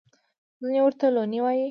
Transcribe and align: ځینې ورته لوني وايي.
ځینې 0.61 0.79
ورته 0.83 1.05
لوني 1.15 1.39
وايي. 1.41 1.67